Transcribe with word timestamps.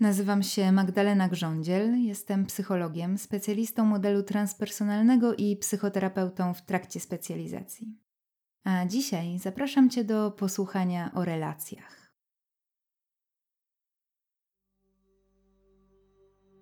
Nazywam 0.00 0.42
się 0.42 0.72
Magdalena 0.72 1.28
Grządziel, 1.28 2.02
jestem 2.02 2.46
psychologiem, 2.46 3.18
specjalistą 3.18 3.84
modelu 3.84 4.22
transpersonalnego 4.22 5.34
i 5.34 5.56
psychoterapeutą 5.56 6.54
w 6.54 6.62
trakcie 6.62 7.00
specjalizacji. 7.00 7.98
A 8.64 8.86
dzisiaj 8.86 9.38
zapraszam 9.38 9.90
Cię 9.90 10.04
do 10.04 10.30
posłuchania 10.30 11.10
o 11.14 11.24
relacjach. 11.24 12.12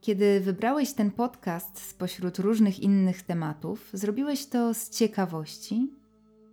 Kiedy 0.01 0.41
wybrałeś 0.41 0.93
ten 0.93 1.11
podcast 1.11 1.81
spośród 1.81 2.39
różnych 2.39 2.81
innych 2.81 3.23
tematów, 3.23 3.91
zrobiłeś 3.93 4.47
to 4.47 4.75
z 4.75 4.91
ciekawości 4.91 5.91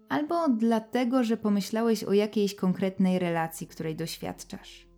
albo 0.09 0.49
dlatego, 0.49 1.23
że 1.23 1.37
pomyślałeś 1.37 2.03
o 2.03 2.13
jakiejś 2.13 2.55
konkretnej 2.55 3.19
relacji, 3.19 3.67
której 3.67 3.95
doświadczasz. 3.95 4.94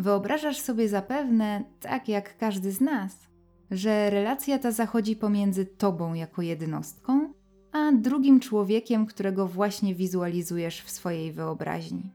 Wyobrażasz 0.00 0.60
sobie 0.60 0.88
zapewne, 0.88 1.64
tak 1.80 2.08
jak 2.08 2.36
każdy 2.36 2.72
z 2.72 2.80
nas, 2.80 3.28
że 3.70 4.10
relacja 4.10 4.58
ta 4.58 4.72
zachodzi 4.72 5.16
pomiędzy 5.16 5.66
tobą 5.66 6.14
jako 6.14 6.42
jednostką, 6.42 7.32
a 7.72 7.92
drugim 7.92 8.40
człowiekiem, 8.40 9.06
którego 9.06 9.46
właśnie 9.46 9.94
wizualizujesz 9.94 10.82
w 10.82 10.90
swojej 10.90 11.32
wyobraźni. 11.32 12.14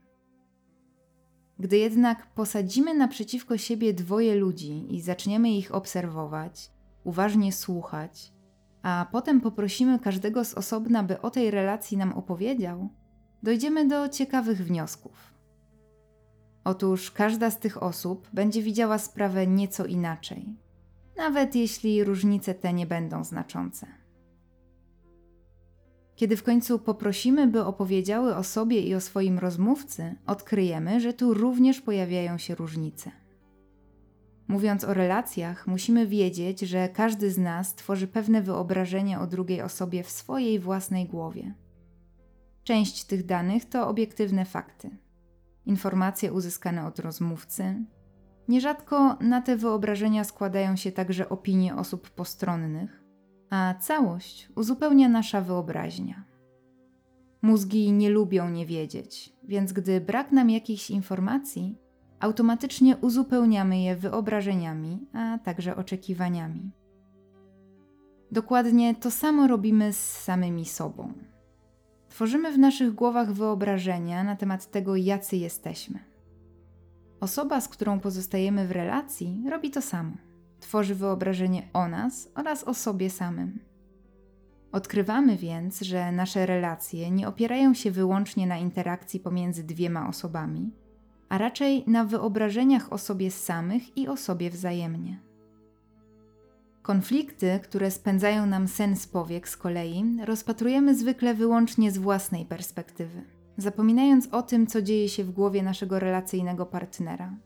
Gdy 1.58 1.78
jednak 1.78 2.34
posadzimy 2.34 2.94
naprzeciwko 2.94 3.58
siebie 3.58 3.94
dwoje 3.94 4.34
ludzi 4.34 4.94
i 4.94 5.00
zaczniemy 5.00 5.50
ich 5.50 5.74
obserwować, 5.74 6.70
uważnie 7.04 7.52
słuchać, 7.52 8.32
a 8.82 9.06
potem 9.12 9.40
poprosimy 9.40 9.98
każdego 9.98 10.44
z 10.44 10.54
osobna, 10.54 11.02
by 11.02 11.20
o 11.20 11.30
tej 11.30 11.50
relacji 11.50 11.96
nam 11.96 12.12
opowiedział, 12.12 12.88
dojdziemy 13.42 13.88
do 13.88 14.08
ciekawych 14.08 14.64
wniosków. 14.66 15.35
Otóż 16.66 17.10
każda 17.10 17.50
z 17.50 17.58
tych 17.58 17.82
osób 17.82 18.28
będzie 18.32 18.62
widziała 18.62 18.98
sprawę 18.98 19.46
nieco 19.46 19.84
inaczej, 19.84 20.56
nawet 21.16 21.56
jeśli 21.56 22.04
różnice 22.04 22.54
te 22.54 22.72
nie 22.72 22.86
będą 22.86 23.24
znaczące. 23.24 23.86
Kiedy 26.16 26.36
w 26.36 26.42
końcu 26.42 26.78
poprosimy, 26.78 27.46
by 27.46 27.64
opowiedziały 27.64 28.36
o 28.36 28.44
sobie 28.44 28.80
i 28.80 28.94
o 28.94 29.00
swoim 29.00 29.38
rozmówcy, 29.38 30.14
odkryjemy, 30.26 31.00
że 31.00 31.12
tu 31.12 31.34
również 31.34 31.80
pojawiają 31.80 32.38
się 32.38 32.54
różnice. 32.54 33.10
Mówiąc 34.48 34.84
o 34.84 34.94
relacjach, 34.94 35.66
musimy 35.66 36.06
wiedzieć, 36.06 36.60
że 36.60 36.88
każdy 36.88 37.30
z 37.30 37.38
nas 37.38 37.74
tworzy 37.74 38.06
pewne 38.06 38.42
wyobrażenie 38.42 39.20
o 39.20 39.26
drugiej 39.26 39.62
osobie 39.62 40.02
w 40.02 40.10
swojej 40.10 40.58
własnej 40.58 41.06
głowie. 41.06 41.54
Część 42.64 43.04
tych 43.04 43.26
danych 43.26 43.64
to 43.64 43.88
obiektywne 43.88 44.44
fakty 44.44 45.05
informacje 45.66 46.32
uzyskane 46.32 46.86
od 46.86 46.98
rozmówcy. 46.98 47.84
Nierzadko 48.48 49.16
na 49.20 49.42
te 49.42 49.56
wyobrażenia 49.56 50.24
składają 50.24 50.76
się 50.76 50.92
także 50.92 51.28
opinie 51.28 51.76
osób 51.76 52.10
postronnych, 52.10 53.04
a 53.50 53.74
całość 53.80 54.48
uzupełnia 54.56 55.08
nasza 55.08 55.40
wyobraźnia. 55.40 56.24
Mózgi 57.42 57.92
nie 57.92 58.10
lubią 58.10 58.50
nie 58.50 58.66
wiedzieć, 58.66 59.32
więc 59.44 59.72
gdy 59.72 60.00
brak 60.00 60.32
nam 60.32 60.50
jakichś 60.50 60.90
informacji, 60.90 61.78
automatycznie 62.20 62.96
uzupełniamy 62.96 63.82
je 63.82 63.96
wyobrażeniami, 63.96 65.06
a 65.12 65.38
także 65.38 65.76
oczekiwaniami. 65.76 66.70
Dokładnie 68.32 68.94
to 68.94 69.10
samo 69.10 69.46
robimy 69.46 69.92
z 69.92 70.10
samymi 70.10 70.64
sobą. 70.64 71.12
Tworzymy 72.16 72.52
w 72.52 72.58
naszych 72.58 72.94
głowach 72.94 73.32
wyobrażenia 73.32 74.24
na 74.24 74.36
temat 74.36 74.70
tego, 74.70 74.96
jacy 74.96 75.36
jesteśmy. 75.36 75.98
Osoba, 77.20 77.60
z 77.60 77.68
którą 77.68 78.00
pozostajemy 78.00 78.66
w 78.66 78.70
relacji, 78.70 79.44
robi 79.50 79.70
to 79.70 79.82
samo. 79.82 80.12
Tworzy 80.60 80.94
wyobrażenie 80.94 81.68
o 81.72 81.88
nas 81.88 82.28
oraz 82.34 82.64
o 82.64 82.74
sobie 82.74 83.10
samym. 83.10 83.58
Odkrywamy 84.72 85.36
więc, 85.36 85.80
że 85.80 86.12
nasze 86.12 86.46
relacje 86.46 87.10
nie 87.10 87.28
opierają 87.28 87.74
się 87.74 87.90
wyłącznie 87.90 88.46
na 88.46 88.58
interakcji 88.58 89.20
pomiędzy 89.20 89.64
dwiema 89.64 90.08
osobami, 90.08 90.70
a 91.28 91.38
raczej 91.38 91.84
na 91.86 92.04
wyobrażeniach 92.04 92.92
o 92.92 92.98
sobie 92.98 93.30
samych 93.30 93.96
i 93.96 94.08
o 94.08 94.16
sobie 94.16 94.50
wzajemnie. 94.50 95.25
Konflikty, 96.86 97.60
które 97.62 97.90
spędzają 97.90 98.46
nam 98.46 98.68
sen 98.68 98.96
z 98.96 99.06
powiek 99.06 99.48
z 99.48 99.56
kolei, 99.56 100.04
rozpatrujemy 100.24 100.94
zwykle 100.94 101.34
wyłącznie 101.34 101.92
z 101.92 101.98
własnej 101.98 102.44
perspektywy, 102.44 103.22
zapominając 103.56 104.28
o 104.32 104.42
tym, 104.42 104.66
co 104.66 104.82
dzieje 104.82 105.08
się 105.08 105.24
w 105.24 105.30
głowie 105.30 105.62
naszego 105.62 105.98
relacyjnego 105.98 106.66
partnera. 106.66 107.36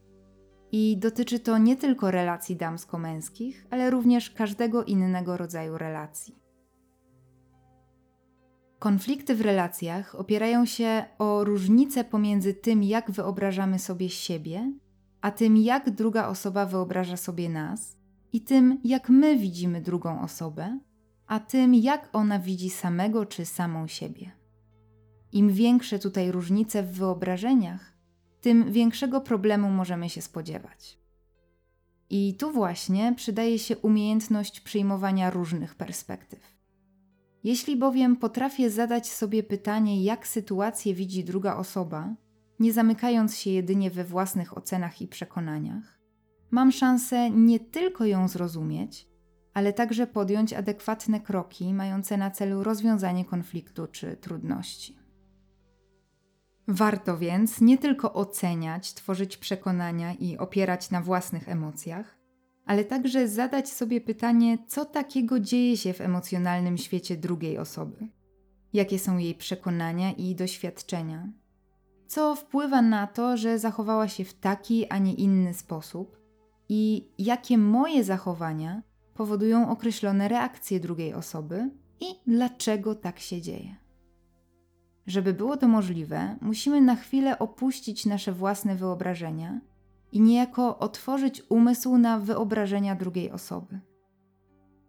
I 0.73 0.97
dotyczy 0.99 1.39
to 1.39 1.59
nie 1.59 1.77
tylko 1.77 2.11
relacji 2.11 2.56
damsko-męskich, 2.56 3.67
ale 3.71 3.91
również 3.91 4.31
każdego 4.31 4.84
innego 4.84 5.37
rodzaju 5.37 5.78
relacji. 5.78 6.39
Konflikty 8.78 9.34
w 9.34 9.41
relacjach 9.41 10.15
opierają 10.15 10.67
się 10.67 11.05
o 11.19 11.45
różnice 11.45 12.05
pomiędzy 12.05 12.55
tym, 12.55 12.83
jak 12.83 13.11
wyobrażamy 13.11 13.78
sobie 13.78 14.09
siebie, 14.09 14.72
a 15.21 15.31
tym, 15.31 15.57
jak 15.57 15.91
druga 15.91 16.28
osoba 16.28 16.67
wyobraża 16.67 17.17
sobie 17.17 17.49
nas 17.49 18.00
i 18.32 18.41
tym, 18.41 18.80
jak 18.84 19.08
my 19.08 19.36
widzimy 19.36 19.80
drugą 19.80 20.22
osobę, 20.22 20.78
a 21.26 21.41
tym, 21.41 21.74
jak 21.74 22.08
ona 22.12 22.38
widzi 22.38 22.70
samego 22.70 23.26
czy 23.26 23.46
samą 23.46 23.86
siebie. 23.86 24.30
Im 25.32 25.52
większe 25.52 25.98
tutaj 25.98 26.32
różnice 26.32 26.82
w 26.82 26.92
wyobrażeniach, 26.92 27.92
tym 28.41 28.72
większego 28.72 29.20
problemu 29.20 29.70
możemy 29.70 30.08
się 30.10 30.22
spodziewać. 30.22 30.98
I 32.10 32.34
tu 32.38 32.52
właśnie 32.52 33.14
przydaje 33.16 33.58
się 33.58 33.76
umiejętność 33.76 34.60
przyjmowania 34.60 35.30
różnych 35.30 35.74
perspektyw. 35.74 36.41
Jeśli 37.44 37.76
bowiem 37.76 38.16
potrafię 38.16 38.70
zadać 38.70 39.10
sobie 39.10 39.42
pytanie, 39.42 40.04
jak 40.04 40.26
sytuację 40.26 40.94
widzi 40.94 41.24
druga 41.24 41.56
osoba, 41.56 42.14
nie 42.60 42.72
zamykając 42.72 43.36
się 43.36 43.50
jedynie 43.50 43.91
we 43.91 44.04
własnych 44.04 44.58
ocenach 44.58 45.02
i 45.02 45.08
przekonaniach, 45.08 46.00
mam 46.50 46.72
szansę 46.72 47.31
nie 47.31 47.61
tylko 47.61 48.05
ją 48.05 48.28
zrozumieć, 48.28 49.09
ale 49.55 49.72
także 49.72 50.06
podjąć 50.06 50.53
adekwatne 50.53 51.21
kroki 51.21 51.75
mające 51.75 52.16
na 52.16 52.31
celu 52.31 52.65
rozwiązanie 52.65 53.25
konfliktu 53.25 53.87
czy 53.87 54.16
trudności. 54.16 54.99
Warto 56.69 57.19
więc 57.19 57.60
nie 57.60 57.78
tylko 57.78 58.12
oceniać, 58.12 58.94
tworzyć 58.94 59.37
przekonania 59.37 60.15
i 60.15 60.39
opierać 60.39 60.91
na 60.91 61.03
własnych 61.03 61.49
emocjach, 61.49 62.19
ale 62.66 62.84
także 62.84 63.28
zadać 63.28 63.69
sobie 63.69 64.00
pytanie, 64.00 64.59
co 64.66 64.84
takiego 64.84 65.41
dzieje 65.41 65.77
się 65.77 65.93
w 65.93 66.00
emocjonalnym 66.00 66.78
świecie 66.78 67.16
drugiej 67.16 67.59
osoby, 67.59 68.09
jakie 68.72 68.99
są 68.99 69.19
jej 69.19 69.34
przekonania 69.34 70.12
i 70.12 70.34
doświadczenia, 70.34 71.33
co 72.06 72.34
wpływa 72.34 72.83
na 72.83 73.06
to, 73.06 73.37
że 73.37 73.59
zachowała 73.59 74.09
się 74.09 74.25
w 74.25 74.34
taki, 74.34 74.87
a 74.89 74.99
nie 74.99 75.15
inny 75.15 75.55
sposób 75.55 76.19
i 76.72 77.08
jakie 77.19 77.58
moje 77.58 78.04
zachowania 78.04 78.82
powodują 79.14 79.70
określone 79.70 80.28
reakcje 80.28 80.81
drugiej 80.81 81.14
osoby 81.14 81.70
i 82.00 82.06
dlaczego 82.26 82.94
tak 82.94 83.19
się 83.19 83.41
dzieje. 83.41 83.76
Żeby 85.06 85.34
było 85.34 85.56
to 85.56 85.69
możliwe, 85.69 86.36
musimy 86.41 86.80
na 86.80 86.97
chwilę 86.97 87.38
opuścić 87.38 88.06
nasze 88.06 88.32
własne 88.32 88.76
wyobrażenia 88.76 89.60
i 90.12 90.20
niejako 90.20 90.78
otworzyć 90.78 91.42
umysł 91.48 91.98
na 91.98 92.19
wyobrażenia 92.19 92.94
drugiej 92.94 93.30
osoby. 93.30 93.80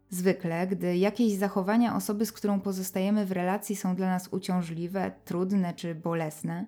Zwykle, 0.09 0.68
gdy 0.68 0.97
jakieś 0.97 1.34
zachowania 1.34 1.96
osoby, 1.96 2.25
z 2.25 2.31
którą 2.31 2.59
pozostajemy 2.59 3.26
w 3.26 3.32
relacji, 3.32 3.76
są 3.76 3.96
dla 3.96 4.08
nas 4.08 4.28
uciążliwe, 4.28 5.11
trudne 5.26 5.73
czy 5.73 5.96
bolesne, 5.96 6.67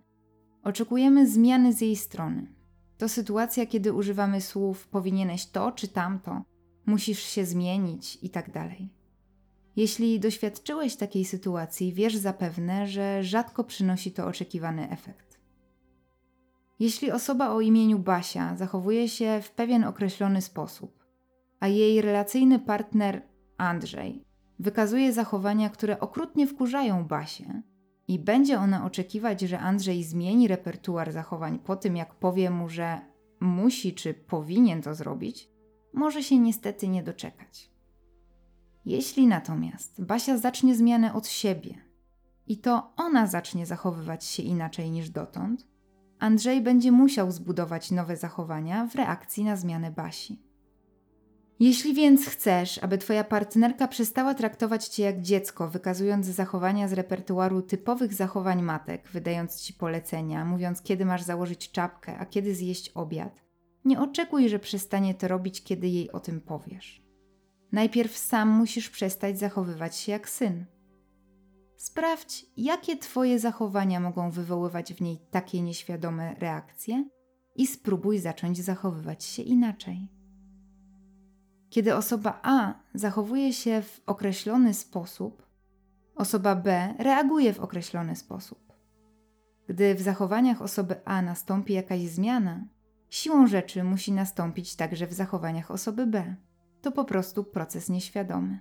oczekujemy 0.63 1.27
zmiany 1.27 1.73
z 1.73 1.81
jej 1.81 1.95
strony 1.95 2.62
to 2.97 3.09
sytuacja, 3.09 3.65
kiedy 3.65 3.93
używamy 3.93 4.41
słów 4.41 4.87
powinieneś 4.87 5.45
to 5.45 5.71
czy 5.71 5.87
tamto, 5.87 6.41
musisz 6.85 7.19
się 7.19 7.45
zmienić 7.45 8.19
i 8.21 8.29
tak 8.29 8.51
dalej. 8.51 8.89
Jeśli 9.75 10.19
doświadczyłeś 10.19 10.95
takiej 10.95 11.25
sytuacji, 11.25 11.93
wiesz 11.93 12.15
zapewne, 12.15 12.87
że 12.87 13.23
rzadko 13.23 13.63
przynosi 13.63 14.11
to 14.11 14.27
oczekiwany 14.27 14.89
efekt. 14.89 15.39
Jeśli 16.79 17.11
osoba 17.11 17.49
o 17.49 17.61
imieniu 17.61 17.99
Basia 17.99 18.55
zachowuje 18.55 19.09
się 19.09 19.41
w 19.41 19.51
pewien 19.51 19.83
określony 19.83 20.41
sposób, 20.41 21.03
a 21.59 21.67
jej 21.67 22.01
relacyjny 22.01 22.59
partner 22.59 23.21
Andrzej 23.57 24.23
wykazuje 24.59 25.13
zachowania, 25.13 25.69
które 25.69 25.99
okrutnie 25.99 26.47
wkurzają 26.47 27.05
Basię, 27.05 27.61
i 28.07 28.19
będzie 28.19 28.59
ona 28.59 28.85
oczekiwać, 28.85 29.41
że 29.41 29.59
Andrzej 29.59 30.03
zmieni 30.03 30.47
repertuar 30.47 31.11
zachowań 31.11 31.59
po 31.59 31.75
tym, 31.75 31.95
jak 31.95 32.15
powie 32.15 32.50
mu, 32.50 32.69
że 32.69 33.01
musi 33.39 33.94
czy 33.94 34.13
powinien 34.13 34.81
to 34.81 34.95
zrobić, 34.95 35.50
może 35.94 36.23
się 36.23 36.39
niestety 36.39 36.88
nie 36.88 37.03
doczekać. 37.03 37.71
Jeśli 38.85 39.27
natomiast 39.27 40.03
Basia 40.03 40.38
zacznie 40.38 40.75
zmianę 40.75 41.13
od 41.13 41.27
siebie 41.27 41.75
i 42.47 42.57
to 42.57 42.94
ona 42.95 43.27
zacznie 43.27 43.65
zachowywać 43.65 44.25
się 44.25 44.44
inaczej 44.44 44.91
niż 44.91 45.09
dotąd, 45.09 45.67
Andrzej 46.19 46.61
będzie 46.61 46.91
musiał 46.91 47.31
zbudować 47.31 47.91
nowe 47.91 48.17
zachowania 48.17 48.88
w 48.88 48.95
reakcji 48.95 49.44
na 49.44 49.55
zmianę 49.55 49.91
Basi. 49.91 50.41
Jeśli 51.63 51.94
więc 51.94 52.25
chcesz, 52.25 52.83
aby 52.83 52.98
Twoja 52.98 53.24
partnerka 53.24 53.88
przestała 53.88 54.33
traktować 54.33 54.88
Cię 54.88 55.04
jak 55.04 55.21
dziecko, 55.21 55.69
wykazując 55.69 56.25
zachowania 56.25 56.88
z 56.88 56.94
repertuaru 56.94 57.62
typowych 57.62 58.13
zachowań 58.13 58.62
matek, 58.62 59.07
wydając 59.07 59.62
Ci 59.62 59.74
polecenia, 59.74 60.45
mówiąc 60.45 60.81
kiedy 60.81 61.06
masz 61.06 61.21
założyć 61.21 61.71
czapkę, 61.71 62.18
a 62.18 62.25
kiedy 62.25 62.56
zjeść 62.56 62.89
obiad, 62.89 63.44
nie 63.86 64.01
oczekuj, 64.01 64.50
że 64.50 64.60
przestanie 64.60 65.13
to 65.13 65.27
robić, 65.27 65.63
kiedy 65.63 65.88
jej 65.88 66.12
o 66.12 66.19
tym 66.19 66.42
powiesz. 66.42 67.04
Najpierw 67.71 68.18
sam 68.18 68.50
musisz 68.50 68.89
przestać 68.89 69.39
zachowywać 69.39 69.98
się 69.98 70.12
jak 70.12 70.30
syn. 70.30 70.65
Sprawdź, 71.77 72.45
jakie 72.57 72.98
Twoje 72.98 73.39
zachowania 73.39 74.00
mogą 74.00 74.31
wywoływać 74.31 74.94
w 74.94 75.01
niej 75.01 75.19
takie 75.31 75.62
nieświadome 75.62 76.36
reakcje 76.39 77.06
i 77.56 77.68
spróbuj 77.68 78.19
zacząć 78.19 78.62
zachowywać 78.62 79.24
się 79.24 79.44
inaczej. 79.44 80.22
Kiedy 81.73 81.95
osoba 81.95 82.39
A 82.43 82.73
zachowuje 82.93 83.53
się 83.53 83.81
w 83.81 84.01
określony 84.05 84.73
sposób, 84.73 85.47
osoba 86.15 86.55
B 86.55 86.93
reaguje 86.99 87.53
w 87.53 87.59
określony 87.59 88.15
sposób. 88.15 88.73
Gdy 89.67 89.95
w 89.95 90.01
zachowaniach 90.01 90.61
osoby 90.61 90.95
A 91.05 91.21
nastąpi 91.21 91.73
jakaś 91.73 92.01
zmiana, 92.01 92.67
siłą 93.09 93.47
rzeczy 93.47 93.83
musi 93.83 94.11
nastąpić 94.11 94.75
także 94.75 95.07
w 95.07 95.13
zachowaniach 95.13 95.71
osoby 95.71 96.07
B. 96.07 96.35
To 96.81 96.91
po 96.91 97.05
prostu 97.05 97.43
proces 97.43 97.89
nieświadomy. 97.89 98.59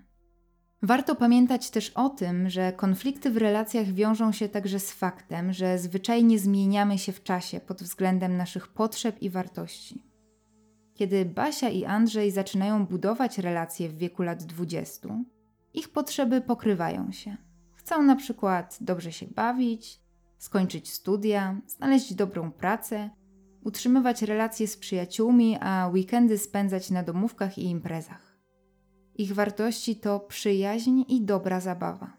Warto 0.83 1.17
pamiętać 1.17 1.71
też 1.71 1.91
o 1.91 2.09
tym, 2.09 2.51
że 2.51 2.73
konflikty 2.73 3.31
w 3.31 3.37
relacjach 3.37 3.87
wiążą 3.87 4.33
się 4.33 4.49
także 4.49 4.81
z 4.81 4.93
faktem, 4.93 5.53
że 5.53 5.79
zwyczajnie 5.79 6.39
zmieniamy 6.39 6.99
się 6.99 7.13
w 7.13 7.23
czasie 7.23 7.61
pod 7.61 7.83
względem 7.83 8.37
naszych 8.37 8.69
potrzeb 8.69 9.23
i 9.23 9.31
wartości. 9.31 10.12
Kiedy 10.95 11.25
Basia 11.25 11.69
i 11.69 11.85
Andrzej 11.85 12.31
zaczynają 12.31 12.87
budować 12.87 13.39
relacje 13.39 13.89
w 13.89 13.99
wieku 13.99 14.23
lat 14.23 14.45
20, 14.45 15.09
ich 15.75 15.89
potrzeby 15.89 16.41
pokrywają 16.41 17.13
się. 17.13 17.37
Chcą 17.75 18.03
na 18.03 18.17
przykład 18.17 18.79
dobrze 18.81 19.13
się 19.13 19.27
bawić, 19.27 20.01
skończyć 20.39 20.93
studia, 20.93 21.61
znaleźć 21.67 22.15
dobrą 22.15 22.53
pracę, 22.53 23.11
utrzymywać 23.65 24.23
relacje 24.23 24.69
z 24.69 24.77
przyjaciółmi, 24.77 25.59
a 25.61 25.89
weekendy 25.93 26.39
spędzać 26.39 26.91
na 26.91 27.03
domówkach 27.03 27.59
i 27.59 27.65
imprezach. 27.65 28.39
Ich 29.15 29.35
wartości 29.35 29.97
to 29.97 30.21
przyjaźń 30.21 31.03
i 31.09 31.25
dobra 31.25 31.61
zabawa. 31.61 32.17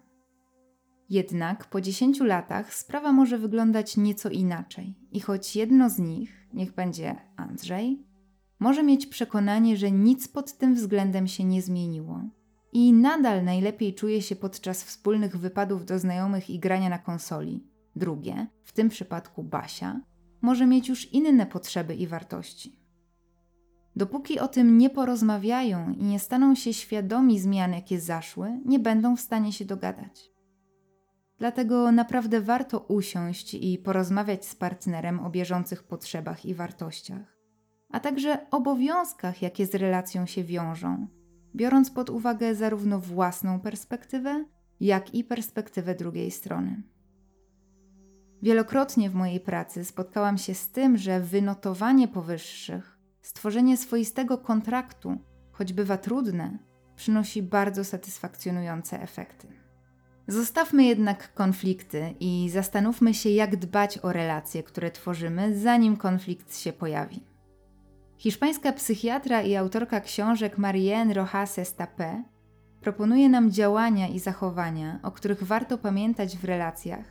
Jednak 1.10 1.66
po 1.66 1.82
10 1.82 2.20
latach 2.20 2.74
sprawa 2.74 3.12
może 3.12 3.38
wyglądać 3.38 3.98
nieco 3.98 4.30
inaczej, 4.30 4.96
i 5.12 5.20
choć 5.20 5.56
jedno 5.56 5.90
z 5.90 6.00
nich, 6.00 6.48
niech 6.54 6.74
będzie 6.74 7.16
Andrzej, 7.36 8.13
może 8.64 8.84
mieć 8.84 9.06
przekonanie, 9.06 9.78
że 9.78 9.92
nic 9.92 10.28
pod 10.28 10.58
tym 10.58 10.76
względem 10.76 11.28
się 11.28 11.44
nie 11.44 11.62
zmieniło 11.62 12.22
i 12.74 12.94
nadal 12.94 13.44
najlepiej 13.44 13.94
czuje 13.94 14.22
się 14.22 14.36
podczas 14.36 14.84
wspólnych 14.84 15.38
wypadów 15.38 15.86
do 15.86 16.00
znajomych 16.00 16.50
i 16.50 16.60
grania 16.60 16.90
na 16.90 17.00
konsoli. 17.00 17.64
Drugie, 17.96 18.48
w 18.64 18.72
tym 18.72 18.90
przypadku 18.90 19.44
Basia, 19.44 20.02
może 20.42 20.66
mieć 20.66 20.90
już 20.90 21.14
inne 21.14 21.46
potrzeby 21.46 21.96
i 21.96 22.08
wartości. 22.08 22.80
Dopóki 23.96 24.40
o 24.40 24.48
tym 24.48 24.78
nie 24.78 24.90
porozmawiają 24.90 25.94
i 25.94 26.04
nie 26.04 26.20
staną 26.20 26.56
się 26.56 26.74
świadomi 26.74 27.40
zmian, 27.40 27.74
jakie 27.74 28.00
zaszły, 28.00 28.60
nie 28.66 28.80
będą 28.80 29.16
w 29.16 29.22
stanie 29.22 29.54
się 29.54 29.66
dogadać. 29.66 30.32
Dlatego 31.40 31.92
naprawdę 31.92 32.42
warto 32.42 32.80
usiąść 32.80 33.54
i 33.54 33.78
porozmawiać 33.78 34.46
z 34.46 34.56
partnerem 34.56 35.20
o 35.20 35.30
bieżących 35.30 35.84
potrzebach 35.84 36.46
i 36.46 36.54
wartościach, 36.54 37.33
a 37.94 38.00
także 38.00 38.50
obowiązkach, 38.52 39.42
jakie 39.42 39.66
z 39.66 39.76
relacją 39.76 40.26
się 40.26 40.44
wiążą, 40.44 41.08
biorąc 41.56 41.92
pod 41.92 42.10
uwagę 42.10 42.56
zarówno 42.56 43.00
własną 43.00 43.60
perspektywę, 43.60 44.46
jak 44.80 45.16
i 45.16 45.24
perspektywę 45.24 45.96
drugiej 45.96 46.32
strony. 46.32 46.84
Wielokrotnie 48.42 49.10
w 49.10 49.16
mojej 49.16 49.40
pracy 49.40 49.86
spotkałam 49.86 50.38
się 50.38 50.54
z 50.54 50.70
tym, 50.70 50.98
że 50.98 51.20
wynotowanie 51.20 52.08
powyższych, 52.08 53.00
stworzenie 53.22 53.78
swoistego 53.78 54.38
kontraktu, 54.38 55.18
choć 55.52 55.74
bywa 55.74 55.98
trudne, 55.98 56.60
przynosi 56.96 57.44
bardzo 57.44 57.84
satysfakcjonujące 57.84 59.02
efekty. 59.02 59.48
Zostawmy 60.28 60.84
jednak 60.84 61.34
konflikty 61.34 62.14
i 62.20 62.50
zastanówmy 62.50 63.14
się, 63.14 63.30
jak 63.30 63.56
dbać 63.56 63.98
o 63.98 64.14
relacje, 64.14 64.64
które 64.64 64.92
tworzymy, 64.92 65.60
zanim 65.60 65.98
konflikt 65.98 66.58
się 66.58 66.74
pojawi. 66.74 67.33
Hiszpańska 68.18 68.74
psychiatra 68.74 69.42
i 69.42 69.56
autorka 69.56 70.02
książek 70.02 70.58
Marianne 70.58 71.14
Rojas 71.14 71.58
Estapé 71.58 72.24
proponuje 72.82 73.30
nam 73.30 73.52
działania 73.52 74.08
i 74.08 74.20
zachowania, 74.20 75.00
o 75.04 75.12
których 75.12 75.44
warto 75.44 75.78
pamiętać 75.78 76.38
w 76.38 76.46
relacjach, 76.46 77.06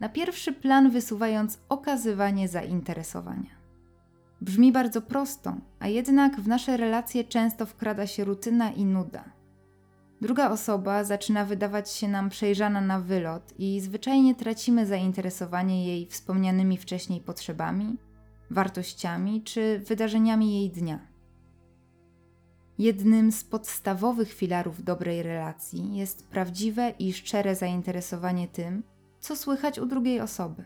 na 0.00 0.08
pierwszy 0.08 0.52
plan 0.52 0.90
wysuwając 0.90 1.58
okazywanie 1.68 2.48
zainteresowania. 2.48 3.50
Brzmi 4.40 4.72
bardzo 4.72 5.02
prosto, 5.02 5.56
a 5.80 5.88
jednak 5.88 6.40
w 6.40 6.48
nasze 6.48 6.76
relacje 6.76 7.24
często 7.24 7.66
wkrada 7.66 8.06
się 8.06 8.24
rutyna 8.24 8.70
i 8.70 8.84
nuda. 8.84 9.24
Druga 10.20 10.50
osoba 10.50 11.04
zaczyna 11.04 11.44
wydawać 11.44 11.90
się 11.90 12.08
nam 12.08 12.28
przejrzana 12.30 12.80
na 12.80 13.00
wylot 13.00 13.54
i 13.58 13.80
zwyczajnie 13.80 14.34
tracimy 14.34 14.86
zainteresowanie 14.86 15.86
jej 15.86 16.06
wspomnianymi 16.06 16.78
wcześniej 16.78 17.20
potrzebami, 17.20 17.96
wartościami 18.54 19.42
czy 19.42 19.78
wydarzeniami 19.78 20.60
jej 20.60 20.70
dnia. 20.70 20.98
Jednym 22.78 23.32
z 23.32 23.44
podstawowych 23.44 24.32
filarów 24.32 24.84
dobrej 24.84 25.22
relacji 25.22 25.96
jest 25.96 26.28
prawdziwe 26.28 26.90
i 26.98 27.12
szczere 27.12 27.56
zainteresowanie 27.56 28.48
tym, 28.48 28.82
co 29.20 29.36
słychać 29.36 29.78
u 29.78 29.86
drugiej 29.86 30.20
osoby. 30.20 30.64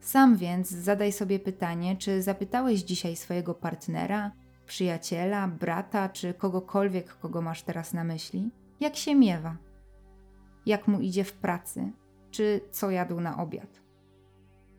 Sam 0.00 0.36
więc 0.36 0.70
zadaj 0.70 1.12
sobie 1.12 1.38
pytanie, 1.38 1.96
czy 1.96 2.22
zapytałeś 2.22 2.80
dzisiaj 2.80 3.16
swojego 3.16 3.54
partnera, 3.54 4.32
przyjaciela, 4.66 5.48
brata 5.48 6.08
czy 6.08 6.34
kogokolwiek, 6.34 7.18
kogo 7.18 7.42
masz 7.42 7.62
teraz 7.62 7.92
na 7.92 8.04
myśli, 8.04 8.50
jak 8.80 8.96
się 8.96 9.14
miewa, 9.14 9.56
jak 10.66 10.88
mu 10.88 11.00
idzie 11.00 11.24
w 11.24 11.32
pracy, 11.32 11.92
czy 12.30 12.60
co 12.70 12.90
jadł 12.90 13.20
na 13.20 13.36
obiad. 13.36 13.89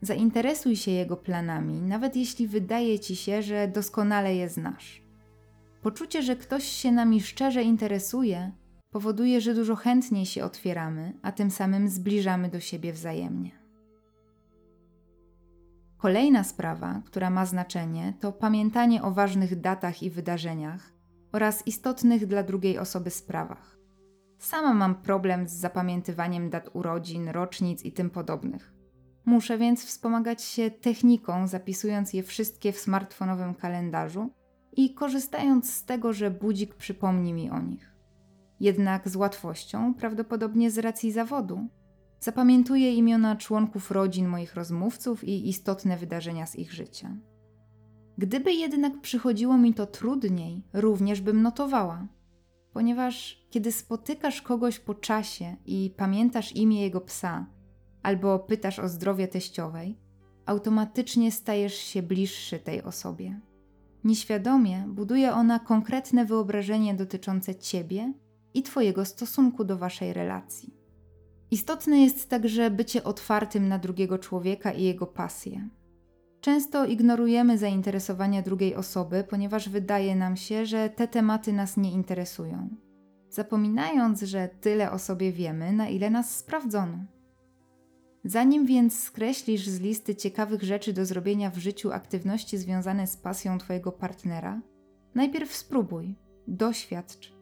Zainteresuj 0.02 0.76
się 0.76 0.90
jego 0.90 1.16
planami, 1.16 1.82
nawet 1.82 2.16
jeśli 2.16 2.46
wydaje 2.46 2.98
ci 2.98 3.16
się, 3.16 3.42
że 3.42 3.68
doskonale 3.68 4.34
je 4.34 4.48
znasz. 4.48 5.02
Poczucie, 5.82 6.22
że 6.22 6.36
ktoś 6.36 6.64
się 6.64 6.92
nami 6.92 7.20
szczerze 7.20 7.62
interesuje, 7.62 8.52
powoduje, 8.90 9.40
że 9.40 9.54
dużo 9.54 9.76
chętniej 9.76 10.26
się 10.26 10.44
otwieramy, 10.44 11.12
a 11.22 11.32
tym 11.32 11.50
samym 11.50 11.88
zbliżamy 11.88 12.48
do 12.48 12.60
siebie 12.60 12.92
wzajemnie. 12.92 13.50
Kolejna 15.98 16.44
sprawa, 16.44 17.02
która 17.04 17.30
ma 17.30 17.46
znaczenie, 17.46 18.14
to 18.20 18.32
pamiętanie 18.32 19.02
o 19.02 19.10
ważnych 19.10 19.60
datach 19.60 20.02
i 20.02 20.10
wydarzeniach 20.10 20.92
oraz 21.32 21.66
istotnych 21.66 22.26
dla 22.26 22.42
drugiej 22.42 22.78
osoby 22.78 23.10
sprawach. 23.10 23.78
Sama 24.38 24.74
mam 24.74 24.94
problem 24.94 25.48
z 25.48 25.52
zapamiętywaniem 25.52 26.50
dat 26.50 26.70
urodzin, 26.72 27.28
rocznic 27.28 27.84
i 27.84 27.92
tym 27.92 28.10
podobnych. 28.10 28.71
Muszę 29.24 29.58
więc 29.58 29.84
wspomagać 29.84 30.42
się 30.42 30.70
techniką, 30.70 31.46
zapisując 31.46 32.12
je 32.12 32.22
wszystkie 32.22 32.72
w 32.72 32.78
smartfonowym 32.78 33.54
kalendarzu 33.54 34.30
i 34.76 34.94
korzystając 34.94 35.74
z 35.74 35.84
tego, 35.84 36.12
że 36.12 36.30
budzik 36.30 36.74
przypomni 36.74 37.32
mi 37.32 37.50
o 37.50 37.60
nich. 37.60 37.92
Jednak 38.60 39.08
z 39.08 39.16
łatwością, 39.16 39.94
prawdopodobnie 39.94 40.70
z 40.70 40.78
racji 40.78 41.12
zawodu, 41.12 41.68
zapamiętuję 42.20 42.94
imiona 42.94 43.36
członków 43.36 43.90
rodzin 43.90 44.28
moich 44.28 44.54
rozmówców 44.54 45.24
i 45.24 45.48
istotne 45.48 45.96
wydarzenia 45.96 46.46
z 46.46 46.56
ich 46.56 46.72
życia. 46.72 47.16
Gdyby 48.18 48.52
jednak 48.52 49.00
przychodziło 49.00 49.58
mi 49.58 49.74
to 49.74 49.86
trudniej, 49.86 50.62
również 50.72 51.20
bym 51.20 51.42
notowała, 51.42 52.06
ponieważ 52.72 53.46
kiedy 53.50 53.72
spotykasz 53.72 54.42
kogoś 54.42 54.78
po 54.78 54.94
czasie 54.94 55.56
i 55.66 55.94
pamiętasz 55.96 56.56
imię 56.56 56.82
jego 56.82 57.00
psa, 57.00 57.46
albo 58.02 58.38
pytasz 58.38 58.78
o 58.78 58.88
zdrowie 58.88 59.28
teściowej, 59.28 59.98
automatycznie 60.46 61.32
stajesz 61.32 61.74
się 61.74 62.02
bliższy 62.02 62.58
tej 62.58 62.82
osobie. 62.82 63.40
Nieświadomie 64.04 64.84
buduje 64.88 65.32
ona 65.34 65.58
konkretne 65.58 66.24
wyobrażenie 66.24 66.94
dotyczące 66.94 67.54
ciebie 67.54 68.12
i 68.54 68.62
Twojego 68.62 69.04
stosunku 69.04 69.64
do 69.64 69.78
Waszej 69.78 70.12
relacji. 70.12 70.74
Istotne 71.50 71.98
jest 72.02 72.30
także 72.30 72.70
bycie 72.70 73.04
otwartym 73.04 73.68
na 73.68 73.78
drugiego 73.78 74.18
człowieka 74.18 74.72
i 74.72 74.82
jego 74.82 75.06
pasję. 75.06 75.68
Często 76.40 76.86
ignorujemy 76.86 77.58
zainteresowania 77.58 78.42
drugiej 78.42 78.74
osoby, 78.74 79.24
ponieważ 79.30 79.68
wydaje 79.68 80.16
nam 80.16 80.36
się, 80.36 80.66
że 80.66 80.90
te 80.90 81.08
tematy 81.08 81.52
nas 81.52 81.76
nie 81.76 81.92
interesują, 81.92 82.68
zapominając, 83.30 84.22
że 84.22 84.48
tyle 84.60 84.90
o 84.90 84.98
sobie 84.98 85.32
wiemy, 85.32 85.72
na 85.72 85.88
ile 85.88 86.10
nas 86.10 86.36
sprawdzono. 86.36 86.98
Zanim 88.24 88.66
więc 88.66 89.00
skreślisz 89.00 89.66
z 89.66 89.80
listy 89.80 90.14
ciekawych 90.14 90.62
rzeczy 90.62 90.92
do 90.92 91.06
zrobienia 91.06 91.50
w 91.50 91.58
życiu 91.58 91.92
aktywności 91.92 92.58
związane 92.58 93.06
z 93.06 93.16
pasją 93.16 93.58
Twojego 93.58 93.92
partnera, 93.92 94.60
najpierw 95.14 95.54
spróbuj, 95.54 96.14
doświadcz. 96.48 97.32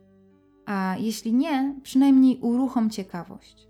A 0.67 0.97
jeśli 0.99 1.33
nie, 1.33 1.75
przynajmniej 1.83 2.39
uruchom 2.41 2.91
ciekawość. 2.91 3.69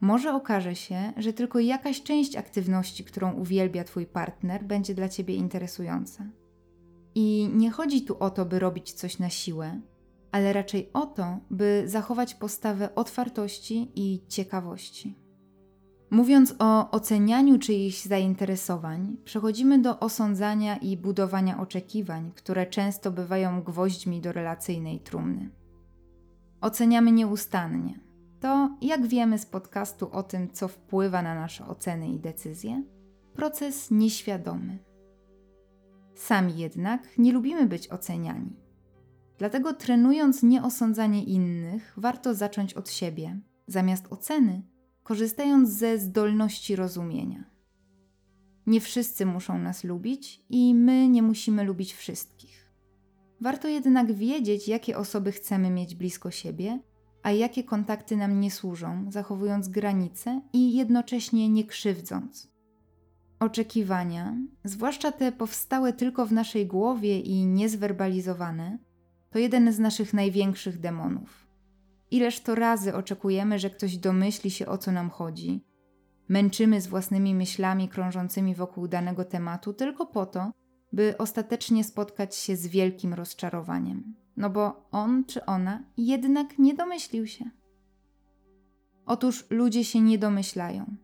Może 0.00 0.34
okaże 0.34 0.74
się, 0.74 1.12
że 1.16 1.32
tylko 1.32 1.58
jakaś 1.58 2.02
część 2.02 2.36
aktywności, 2.36 3.04
którą 3.04 3.32
uwielbia 3.32 3.84
Twój 3.84 4.06
partner, 4.06 4.64
będzie 4.64 4.94
dla 4.94 5.08
Ciebie 5.08 5.34
interesująca. 5.34 6.24
I 7.14 7.50
nie 7.54 7.70
chodzi 7.70 8.02
tu 8.02 8.18
o 8.18 8.30
to, 8.30 8.44
by 8.44 8.58
robić 8.58 8.92
coś 8.92 9.18
na 9.18 9.30
siłę, 9.30 9.80
ale 10.32 10.52
raczej 10.52 10.90
o 10.92 11.06
to, 11.06 11.38
by 11.50 11.82
zachować 11.86 12.34
postawę 12.34 12.94
otwartości 12.94 13.92
i 13.94 14.22
ciekawości. 14.28 15.18
Mówiąc 16.10 16.54
o 16.58 16.90
ocenianiu 16.90 17.58
czyichś 17.58 18.02
zainteresowań, 18.02 19.16
przechodzimy 19.24 19.78
do 19.78 20.00
osądzania 20.00 20.76
i 20.76 20.96
budowania 20.96 21.60
oczekiwań, 21.60 22.32
które 22.34 22.66
często 22.66 23.10
bywają 23.10 23.62
gwoźdźmi 23.62 24.20
do 24.20 24.32
relacyjnej 24.32 25.00
trumny. 25.00 25.50
Oceniamy 26.60 27.12
nieustannie. 27.12 28.00
To, 28.40 28.76
jak 28.82 29.06
wiemy 29.06 29.38
z 29.38 29.46
podcastu 29.46 30.10
o 30.12 30.22
tym, 30.22 30.50
co 30.52 30.68
wpływa 30.68 31.22
na 31.22 31.34
nasze 31.34 31.66
oceny 31.66 32.08
i 32.08 32.18
decyzje, 32.18 32.82
proces 33.34 33.90
nieświadomy. 33.90 34.78
Sami 36.14 36.58
jednak 36.58 37.18
nie 37.18 37.32
lubimy 37.32 37.66
być 37.66 37.88
oceniani 37.88 38.67
Dlatego 39.38 39.72
trenując 39.72 40.42
nieosądzanie 40.42 41.24
innych, 41.24 41.94
warto 41.96 42.34
zacząć 42.34 42.74
od 42.74 42.90
siebie, 42.90 43.40
zamiast 43.66 44.06
oceny, 44.10 44.62
korzystając 45.02 45.70
ze 45.70 45.98
zdolności 45.98 46.76
rozumienia. 46.76 47.44
Nie 48.66 48.80
wszyscy 48.80 49.26
muszą 49.26 49.58
nas 49.58 49.84
lubić 49.84 50.44
i 50.50 50.74
my 50.74 51.08
nie 51.08 51.22
musimy 51.22 51.64
lubić 51.64 51.94
wszystkich. 51.94 52.72
Warto 53.40 53.68
jednak 53.68 54.12
wiedzieć, 54.12 54.68
jakie 54.68 54.98
osoby 54.98 55.32
chcemy 55.32 55.70
mieć 55.70 55.94
blisko 55.94 56.30
siebie, 56.30 56.80
a 57.22 57.30
jakie 57.30 57.64
kontakty 57.64 58.16
nam 58.16 58.40
nie 58.40 58.50
służą, 58.50 59.06
zachowując 59.10 59.68
granice 59.68 60.40
i 60.52 60.76
jednocześnie 60.76 61.48
nie 61.48 61.64
krzywdząc. 61.64 62.48
Oczekiwania, 63.40 64.36
zwłaszcza 64.64 65.12
te 65.12 65.32
powstałe 65.32 65.92
tylko 65.92 66.26
w 66.26 66.32
naszej 66.32 66.66
głowie 66.66 67.20
i 67.20 67.46
niezwerbalizowane, 67.46 68.78
to 69.30 69.38
jeden 69.38 69.72
z 69.72 69.78
naszych 69.78 70.14
największych 70.14 70.80
demonów. 70.80 71.46
Ileż 72.10 72.40
to 72.40 72.54
razy 72.54 72.94
oczekujemy, 72.94 73.58
że 73.58 73.70
ktoś 73.70 73.96
domyśli 73.96 74.50
się 74.50 74.66
o 74.66 74.78
co 74.78 74.92
nam 74.92 75.10
chodzi. 75.10 75.64
Męczymy 76.28 76.80
z 76.80 76.86
własnymi 76.86 77.34
myślami 77.34 77.88
krążącymi 77.88 78.54
wokół 78.54 78.88
danego 78.88 79.24
tematu 79.24 79.72
tylko 79.72 80.06
po 80.06 80.26
to, 80.26 80.52
by 80.92 81.14
ostatecznie 81.18 81.84
spotkać 81.84 82.36
się 82.36 82.56
z 82.56 82.66
wielkim 82.66 83.14
rozczarowaniem. 83.14 84.14
No 84.36 84.50
bo 84.50 84.88
on 84.90 85.24
czy 85.24 85.44
ona 85.44 85.84
jednak 85.96 86.58
nie 86.58 86.74
domyślił 86.74 87.26
się. 87.26 87.44
Otóż 89.06 89.46
ludzie 89.50 89.84
się 89.84 90.00
nie 90.00 90.18
domyślają. 90.18 90.96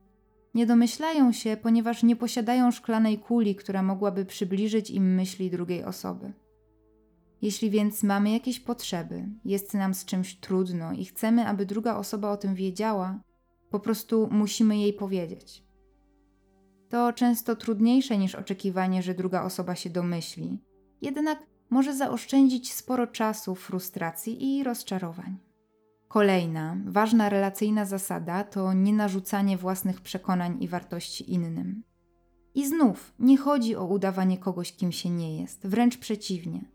Nie 0.55 0.67
domyślają 0.67 1.33
się, 1.33 1.57
ponieważ 1.57 2.03
nie 2.03 2.17
posiadają 2.17 2.71
szklanej 2.71 3.19
kuli, 3.19 3.57
która 3.57 3.83
mogłaby 3.83 4.25
przybliżyć 4.25 4.91
im 4.91 5.15
myśli 5.15 5.51
drugiej 5.51 5.85
osoby. 5.85 6.33
Jeśli 7.45 7.71
więc 7.71 8.03
mamy 8.03 8.31
jakieś 8.31 8.61
potrzeby, 8.61 9.29
jest 9.45 9.75
nam 9.75 9.95
z 9.95 10.05
czymś 10.05 10.35
trudno 10.35 10.93
i 10.93 11.05
chcemy, 11.05 11.47
aby 11.47 11.67
druga 11.67 11.97
osoba 11.97 12.31
o 12.31 12.37
tym 12.37 12.55
wiedziała, 12.55 13.21
po 13.71 13.81
prostu 13.81 14.29
musimy 14.31 14.79
jej 14.79 14.93
powiedzieć. 14.93 15.65
To 16.89 17.13
często 17.13 17.57
trudniejsze 17.57 18.19
niż 18.19 18.35
oczekiwanie, 18.35 19.03
że 19.03 19.15
druga 19.15 19.43
osoba 19.43 19.75
się 19.75 19.91
domyśli, 19.91 20.63
jednak 21.03 21.39
może 21.71 21.97
zaoszczędzić 21.97 22.73
sporo 22.73 23.07
czasu, 23.07 23.55
frustracji 23.55 24.57
i 24.57 24.65
rozczarowań. 24.65 25.37
Kolejna, 26.09 26.77
ważna 26.87 27.29
relacyjna 27.29 27.85
zasada 27.85 28.45
to 28.45 28.73
nienarzucanie 28.73 29.57
własnych 29.57 30.01
przekonań 30.01 30.63
i 30.63 30.69
wartości 30.69 31.33
innym. 31.33 31.83
I 32.55 32.67
znów 32.67 33.15
nie 33.19 33.39
chodzi 33.39 33.77
o 33.77 33.85
udawanie 33.85 34.39
kogoś, 34.39 34.73
kim 34.73 34.93
się 34.93 35.11
nie 35.11 35.41
jest, 35.41 35.67
wręcz 35.67 35.99
przeciwnie. 35.99 36.74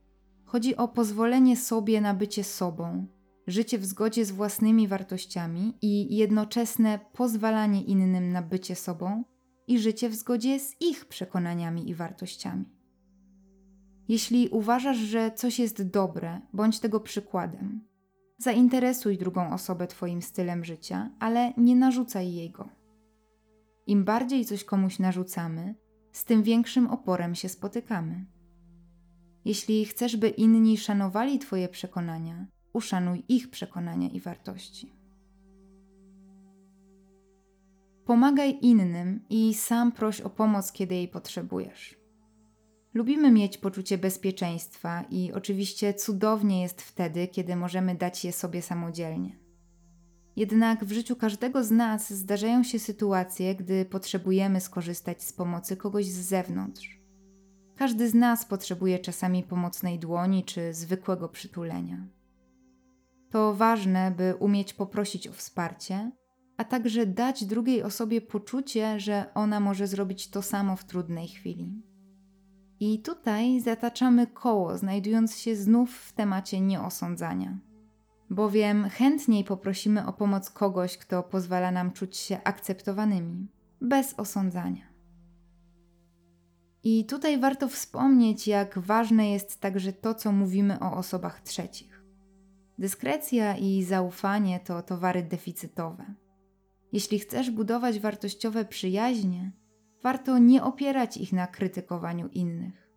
Chodzi 0.51 0.75
o 0.75 0.87
pozwolenie 0.87 1.57
sobie 1.57 2.01
na 2.01 2.13
bycie 2.13 2.43
sobą, 2.43 3.07
życie 3.47 3.77
w 3.77 3.85
zgodzie 3.85 4.25
z 4.25 4.31
własnymi 4.31 4.87
wartościami 4.87 5.77
i 5.81 6.15
jednoczesne 6.15 6.99
pozwalanie 7.13 7.83
innym 7.83 8.31
na 8.31 8.41
bycie 8.41 8.75
sobą 8.75 9.23
i 9.67 9.79
życie 9.79 10.09
w 10.09 10.15
zgodzie 10.15 10.59
z 10.59 10.81
ich 10.81 11.05
przekonaniami 11.05 11.89
i 11.89 11.95
wartościami. 11.95 12.65
Jeśli 14.07 14.49
uważasz, 14.49 14.97
że 14.97 15.31
coś 15.31 15.59
jest 15.59 15.89
dobre, 15.89 16.41
bądź 16.53 16.79
tego 16.79 16.99
przykładem. 16.99 17.81
Zainteresuj 18.37 19.17
drugą 19.17 19.53
osobę 19.53 19.87
Twoim 19.87 20.21
stylem 20.21 20.65
życia, 20.65 21.11
ale 21.19 21.53
nie 21.57 21.75
narzucaj 21.75 22.33
jego. 22.33 22.69
Im 23.87 24.03
bardziej 24.03 24.45
coś 24.45 24.63
komuś 24.63 24.99
narzucamy, 24.99 25.75
z 26.11 26.25
tym 26.25 26.43
większym 26.43 26.87
oporem 26.87 27.35
się 27.35 27.49
spotykamy. 27.49 28.38
Jeśli 29.49 29.85
chcesz, 29.85 30.17
by 30.17 30.29
inni 30.29 30.77
szanowali 30.77 31.39
Twoje 31.39 31.69
przekonania, 31.69 32.45
uszanuj 32.73 33.23
ich 33.27 33.49
przekonania 33.49 34.09
i 34.09 34.19
wartości. 34.19 34.93
Pomagaj 38.05 38.59
innym 38.61 39.25
i 39.29 39.53
sam 39.53 39.91
proś 39.91 40.21
o 40.21 40.29
pomoc, 40.29 40.71
kiedy 40.71 40.95
jej 40.95 41.07
potrzebujesz. 41.07 41.99
Lubimy 42.93 43.31
mieć 43.31 43.57
poczucie 43.57 43.97
bezpieczeństwa 43.97 45.03
i 45.09 45.31
oczywiście 45.33 45.93
cudownie 45.93 46.61
jest 46.61 46.81
wtedy, 46.81 47.27
kiedy 47.27 47.55
możemy 47.55 47.95
dać 47.95 48.25
je 48.25 48.33
sobie 48.33 48.61
samodzielnie. 48.61 49.39
Jednak 50.35 50.85
w 50.85 50.91
życiu 50.91 51.15
każdego 51.15 51.63
z 51.63 51.71
nas 51.71 52.13
zdarzają 52.13 52.63
się 52.63 52.79
sytuacje, 52.79 53.55
gdy 53.55 53.85
potrzebujemy 53.85 54.61
skorzystać 54.61 55.23
z 55.23 55.33
pomocy 55.33 55.77
kogoś 55.77 56.05
z 56.05 56.27
zewnątrz. 56.27 56.98
Każdy 57.79 58.09
z 58.09 58.13
nas 58.13 58.45
potrzebuje 58.45 58.99
czasami 58.99 59.43
pomocnej 59.43 59.99
dłoni 59.99 60.43
czy 60.43 60.73
zwykłego 60.73 61.29
przytulenia. 61.29 62.07
To 63.29 63.53
ważne, 63.53 64.11
by 64.11 64.35
umieć 64.35 64.73
poprosić 64.73 65.27
o 65.27 65.33
wsparcie, 65.33 66.11
a 66.57 66.63
także 66.63 67.05
dać 67.05 67.45
drugiej 67.45 67.83
osobie 67.83 68.21
poczucie, 68.21 68.99
że 68.99 69.33
ona 69.33 69.59
może 69.59 69.87
zrobić 69.87 70.29
to 70.29 70.41
samo 70.41 70.75
w 70.75 70.83
trudnej 70.83 71.27
chwili. 71.27 71.81
I 72.79 73.01
tutaj 73.01 73.59
zataczamy 73.59 74.27
koło, 74.27 74.77
znajdując 74.77 75.37
się 75.37 75.55
znów 75.55 75.95
w 75.95 76.13
temacie 76.13 76.61
nieosądzania. 76.61 77.59
Bowiem 78.29 78.89
chętniej 78.89 79.43
poprosimy 79.43 80.05
o 80.05 80.13
pomoc 80.13 80.49
kogoś, 80.49 80.97
kto 80.97 81.23
pozwala 81.23 81.71
nam 81.71 81.91
czuć 81.91 82.17
się 82.17 82.43
akceptowanymi, 82.43 83.47
bez 83.81 84.13
osądzania. 84.19 84.88
I 86.83 87.05
tutaj 87.05 87.39
warto 87.39 87.67
wspomnieć, 87.67 88.47
jak 88.47 88.79
ważne 88.79 89.31
jest 89.31 89.59
także 89.59 89.93
to, 89.93 90.13
co 90.13 90.31
mówimy 90.31 90.79
o 90.79 90.93
osobach 90.93 91.41
trzecich. 91.41 92.03
Dyskrecja 92.77 93.57
i 93.57 93.83
zaufanie 93.83 94.59
to 94.59 94.81
towary 94.81 95.23
deficytowe. 95.23 96.13
Jeśli 96.91 97.19
chcesz 97.19 97.51
budować 97.51 97.99
wartościowe 97.99 98.65
przyjaźnie, 98.65 99.51
warto 100.03 100.37
nie 100.37 100.63
opierać 100.63 101.17
ich 101.17 101.33
na 101.33 101.47
krytykowaniu 101.47 102.27
innych. 102.27 102.89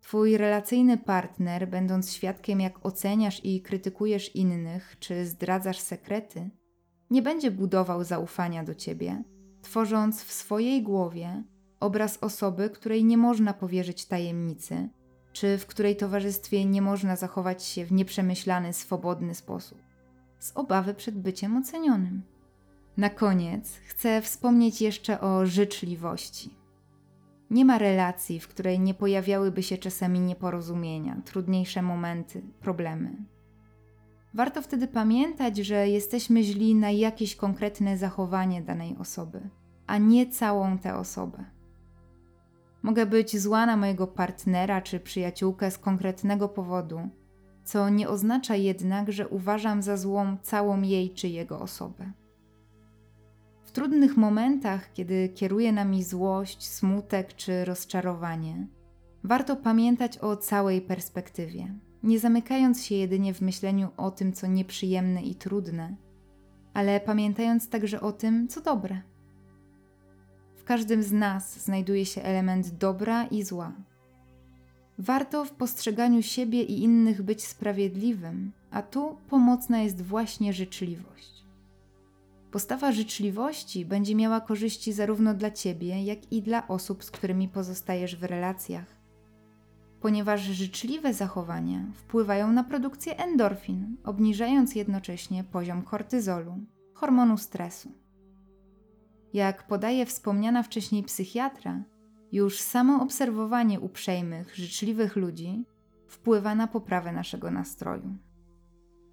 Twój 0.00 0.36
relacyjny 0.36 0.98
partner, 0.98 1.68
będąc 1.68 2.12
świadkiem, 2.12 2.60
jak 2.60 2.86
oceniasz 2.86 3.40
i 3.44 3.62
krytykujesz 3.62 4.34
innych, 4.36 4.96
czy 4.98 5.26
zdradzasz 5.26 5.78
sekrety, 5.78 6.50
nie 7.10 7.22
będzie 7.22 7.50
budował 7.50 8.04
zaufania 8.04 8.64
do 8.64 8.74
ciebie, 8.74 9.24
tworząc 9.62 10.22
w 10.22 10.32
swojej 10.32 10.82
głowie 10.82 11.44
obraz 11.80 12.18
osoby, 12.20 12.70
której 12.70 13.04
nie 13.04 13.18
można 13.18 13.54
powierzyć 13.54 14.06
tajemnicy, 14.06 14.88
czy 15.32 15.58
w 15.58 15.66
której 15.66 15.96
towarzystwie 15.96 16.64
nie 16.64 16.82
można 16.82 17.16
zachować 17.16 17.64
się 17.64 17.84
w 17.84 17.92
nieprzemyślany, 17.92 18.72
swobodny 18.72 19.34
sposób, 19.34 19.78
z 20.38 20.52
obawy 20.54 20.94
przed 20.94 21.18
byciem 21.18 21.56
ocenionym. 21.56 22.22
Na 22.96 23.10
koniec 23.10 23.80
chcę 23.86 24.22
wspomnieć 24.22 24.80
jeszcze 24.80 25.20
o 25.20 25.46
życzliwości. 25.46 26.50
Nie 27.50 27.64
ma 27.64 27.78
relacji, 27.78 28.40
w 28.40 28.48
której 28.48 28.80
nie 28.80 28.94
pojawiałyby 28.94 29.62
się 29.62 29.78
czasami 29.78 30.20
nieporozumienia, 30.20 31.20
trudniejsze 31.24 31.82
momenty, 31.82 32.42
problemy. 32.60 33.16
Warto 34.34 34.62
wtedy 34.62 34.88
pamiętać, 34.88 35.56
że 35.56 35.88
jesteśmy 35.88 36.42
źli 36.42 36.74
na 36.74 36.90
jakieś 36.90 37.36
konkretne 37.36 37.98
zachowanie 37.98 38.62
danej 38.62 38.96
osoby, 38.96 39.50
a 39.86 39.98
nie 39.98 40.26
całą 40.26 40.78
tę 40.78 40.96
osobę. 40.96 41.55
Mogę 42.86 43.06
być 43.06 43.40
zła 43.40 43.66
na 43.66 43.76
mojego 43.76 44.06
partnera 44.06 44.82
czy 44.82 45.00
przyjaciółkę 45.00 45.70
z 45.70 45.78
konkretnego 45.78 46.48
powodu, 46.48 47.00
co 47.64 47.88
nie 47.88 48.08
oznacza 48.08 48.56
jednak, 48.56 49.12
że 49.12 49.28
uważam 49.28 49.82
za 49.82 49.96
złą 49.96 50.36
całą 50.42 50.82
jej 50.82 51.10
czy 51.10 51.28
jego 51.28 51.60
osobę. 51.60 52.12
trudnych 53.72 54.16
momentach, 54.16 54.92
kiedy 54.92 55.28
kieruje 55.28 55.72
nami 55.72 56.04
złość, 56.04 56.66
smutek 56.66 57.34
czy 57.34 57.64
rozczarowanie, 57.64 58.66
warto 59.24 59.56
pamiętać 59.56 60.18
o 60.18 60.36
całej 60.36 60.80
perspektywie, 60.80 61.74
nie 62.02 62.18
zamykając 62.18 62.84
się 62.84 62.94
jedynie 62.94 63.34
w 63.34 63.40
myśleniu 63.40 63.88
o 63.96 64.10
tym, 64.10 64.32
co 64.32 64.46
nieprzyjemne 64.46 65.22
i 65.22 65.34
trudne, 65.34 65.96
ale 66.74 67.00
pamiętając 67.00 67.68
także 67.68 68.00
o 68.00 68.12
tym, 68.12 68.48
co 68.48 68.60
dobre. 68.60 69.02
Każdym 70.66 71.02
z 71.02 71.12
nas 71.12 71.64
znajduje 71.64 72.06
się 72.06 72.22
element 72.22 72.70
dobra 72.70 73.26
i 73.26 73.42
zła. 73.42 73.72
Warto 74.98 75.44
w 75.44 75.50
postrzeganiu 75.50 76.22
siebie 76.22 76.62
i 76.62 76.82
innych 76.82 77.22
być 77.22 77.46
sprawiedliwym, 77.46 78.52
a 78.70 78.82
tu 78.82 79.16
pomocna 79.28 79.82
jest 79.82 80.02
właśnie 80.02 80.52
życzliwość. 80.52 81.44
Postawa 82.50 82.92
życzliwości 82.92 83.84
będzie 83.84 84.14
miała 84.14 84.40
korzyści 84.40 84.92
zarówno 84.92 85.34
dla 85.34 85.50
ciebie, 85.50 86.02
jak 86.02 86.32
i 86.32 86.42
dla 86.42 86.68
osób, 86.68 87.04
z 87.04 87.10
którymi 87.10 87.48
pozostajesz 87.48 88.16
w 88.16 88.24
relacjach, 88.24 88.96
ponieważ 90.00 90.40
życzliwe 90.40 91.14
zachowania 91.14 91.84
wpływają 91.94 92.52
na 92.52 92.64
produkcję 92.64 93.16
endorfin, 93.16 93.96
obniżając 94.04 94.74
jednocześnie 94.74 95.44
poziom 95.44 95.82
kortyzolu, 95.82 96.58
hormonu 96.94 97.38
stresu. 97.38 98.05
Jak 99.36 99.66
podaje 99.66 100.06
wspomniana 100.06 100.62
wcześniej 100.62 101.02
psychiatra, 101.02 101.82
już 102.32 102.60
samo 102.60 103.02
obserwowanie 103.02 103.80
uprzejmych, 103.80 104.56
życzliwych 104.56 105.16
ludzi 105.16 105.64
wpływa 106.06 106.54
na 106.54 106.66
poprawę 106.66 107.12
naszego 107.12 107.50
nastroju. 107.50 108.16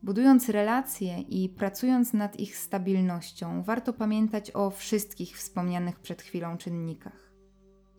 Budując 0.04 0.50
relacje 0.50 1.22
i 1.22 1.50
pracując 1.50 2.14
nad 2.14 2.40
ich 2.40 2.58
stabilnością, 2.58 3.64
warto 3.64 3.94
pamiętać 3.94 4.52
o 4.56 4.70
wszystkich 4.70 5.38
wspomnianych 5.38 6.00
przed 6.00 6.22
chwilą 6.22 6.58
czynnikach. 6.58 7.34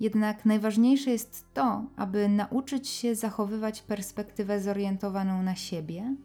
Jednak 0.00 0.44
najważniejsze 0.44 1.10
jest 1.10 1.46
to, 1.54 1.90
aby 1.96 2.28
nauczyć 2.28 2.88
się 2.88 3.14
zachowywać 3.14 3.82
perspektywę 3.82 4.60
zorientowaną 4.60 5.42
na 5.42 5.54
siebie, 5.54 6.16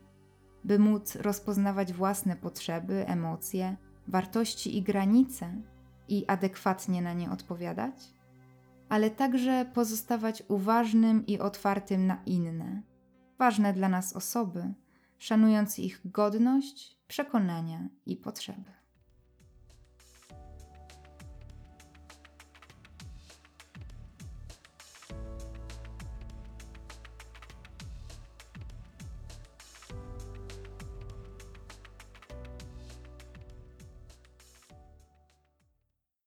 by 0.64 0.80
móc 0.80 1.16
rozpoznawać 1.16 1.94
własne 1.94 2.36
potrzeby, 2.36 3.08
emocje, 3.08 3.78
wartości 4.08 4.78
i 4.78 4.82
granice 4.82 5.62
i 6.10 6.28
adekwatnie 6.28 7.02
na 7.02 7.14
nie 7.14 7.32
odpowiadać, 7.32 8.14
ale 8.90 9.10
także 9.10 9.66
pozostawać 9.74 10.44
uważnym 10.48 11.26
i 11.26 11.40
otwartym 11.40 12.08
na 12.08 12.24
inne, 12.26 12.82
ważne 13.38 13.74
dla 13.74 13.90
nas 13.90 14.14
osoby 14.14 14.74
szanując 15.18 15.80
ich 15.80 16.02
godność, 16.06 16.98
przekonania 17.08 17.90
i 18.06 18.18
potrzeby. 18.18 18.79